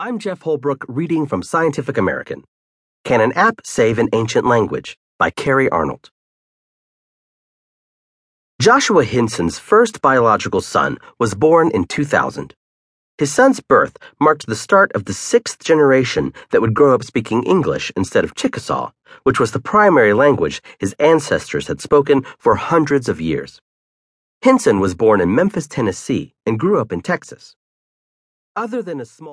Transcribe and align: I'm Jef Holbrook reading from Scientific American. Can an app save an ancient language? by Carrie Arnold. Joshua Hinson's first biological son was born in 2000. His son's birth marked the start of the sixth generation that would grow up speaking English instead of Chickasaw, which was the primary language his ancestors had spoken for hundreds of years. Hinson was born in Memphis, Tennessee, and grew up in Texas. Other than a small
I'm 0.00 0.20
Jef 0.20 0.42
Holbrook 0.42 0.84
reading 0.86 1.26
from 1.26 1.42
Scientific 1.42 1.98
American. 1.98 2.44
Can 3.04 3.20
an 3.20 3.32
app 3.32 3.62
save 3.64 3.98
an 3.98 4.08
ancient 4.12 4.46
language? 4.46 4.96
by 5.18 5.30
Carrie 5.30 5.68
Arnold. 5.70 6.12
Joshua 8.60 9.02
Hinson's 9.02 9.58
first 9.58 10.00
biological 10.00 10.60
son 10.60 10.98
was 11.18 11.34
born 11.34 11.72
in 11.72 11.84
2000. 11.84 12.54
His 13.18 13.34
son's 13.34 13.58
birth 13.58 13.96
marked 14.20 14.46
the 14.46 14.54
start 14.54 14.92
of 14.92 15.06
the 15.06 15.12
sixth 15.12 15.64
generation 15.64 16.32
that 16.50 16.60
would 16.60 16.74
grow 16.74 16.94
up 16.94 17.02
speaking 17.02 17.42
English 17.42 17.90
instead 17.96 18.22
of 18.22 18.36
Chickasaw, 18.36 18.92
which 19.24 19.40
was 19.40 19.50
the 19.50 19.58
primary 19.58 20.12
language 20.12 20.62
his 20.78 20.94
ancestors 21.00 21.66
had 21.66 21.80
spoken 21.80 22.24
for 22.38 22.54
hundreds 22.54 23.08
of 23.08 23.20
years. 23.20 23.60
Hinson 24.42 24.78
was 24.78 24.94
born 24.94 25.20
in 25.20 25.34
Memphis, 25.34 25.66
Tennessee, 25.66 26.34
and 26.46 26.56
grew 26.60 26.80
up 26.80 26.92
in 26.92 27.00
Texas. 27.00 27.56
Other 28.58 28.82
than 28.82 29.00
a 29.00 29.04
small 29.04 29.26